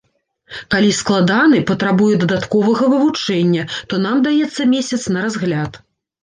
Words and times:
Калі 0.75 0.93
складаны, 0.99 1.59
патрабуе 1.71 2.15
дадатковага 2.23 2.89
вывучэння, 2.95 3.67
то 3.93 4.01
нам 4.07 4.25
даецца 4.29 4.61
месяц 4.73 5.01
на 5.19 5.29
разгляд. 5.29 5.71